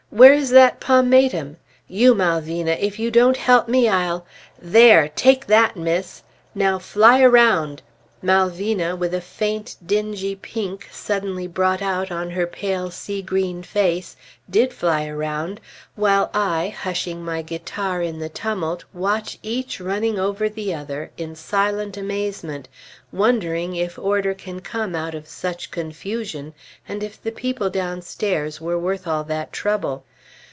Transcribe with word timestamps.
Where 0.13 0.33
is 0.33 0.49
that 0.49 0.81
pomatum? 0.81 1.55
You 1.87 2.13
Malvina! 2.13 2.71
if 2.81 2.99
you 2.99 3.11
don't 3.11 3.37
help 3.37 3.69
me, 3.69 3.87
I'll 3.87 4.25
There! 4.61 5.07
take 5.07 5.45
that, 5.47 5.77
Miss! 5.77 6.23
Now 6.53 6.79
fly 6.79 7.21
around!" 7.21 7.81
Malvina, 8.23 8.95
with 8.95 9.15
a 9.15 9.21
faint, 9.21 9.77
dingy 9.83 10.35
pink 10.35 10.87
suddenly 10.91 11.47
brought 11.47 11.81
out 11.81 12.11
on 12.11 12.29
her 12.29 12.45
pale 12.45 12.91
sea 12.91 13.23
green 13.23 13.63
face, 13.63 14.15
did 14.47 14.71
fly 14.71 15.07
around, 15.07 15.59
while 15.95 16.29
I, 16.31 16.67
hushing 16.69 17.25
my 17.25 17.41
guitar 17.41 18.03
in 18.03 18.19
the 18.19 18.29
tumult, 18.29 18.83
watch 18.93 19.39
each 19.41 19.79
running 19.81 20.19
over 20.19 20.49
the 20.49 20.71
other, 20.71 21.09
in 21.17 21.35
silent 21.35 21.97
amazement, 21.97 22.69
wondering 23.11 23.75
if 23.75 23.97
order 23.97 24.35
can 24.35 24.59
come 24.59 24.93
out 24.93 25.15
of 25.15 25.27
such 25.27 25.71
confusion, 25.71 26.53
and 26.87 27.01
if 27.01 27.19
the 27.19 27.31
people 27.31 27.71
downstairs 27.71 28.61
were 28.61 28.77
worth 28.77 29.07
all 29.07 29.23
that 29.23 29.51
trouble. 29.51 30.03